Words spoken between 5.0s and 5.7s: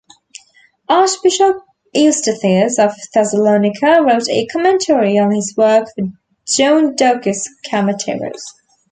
on his